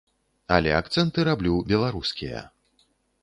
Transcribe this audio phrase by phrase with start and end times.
[0.55, 2.41] Але акцэнты раблю беларускія.